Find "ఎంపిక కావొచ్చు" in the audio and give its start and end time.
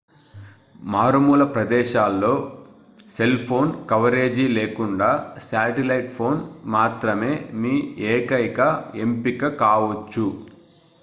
9.03-10.27